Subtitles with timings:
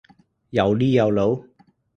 [0.49, 1.45] 又呢又路？